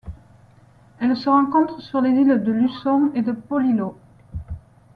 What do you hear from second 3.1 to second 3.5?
et de